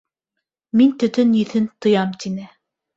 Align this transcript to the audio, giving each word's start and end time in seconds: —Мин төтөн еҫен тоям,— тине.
—Мин 0.81 0.95
төтөн 1.05 1.37
еҫен 1.43 1.71
тоям,— 1.87 2.13
тине. 2.27 2.53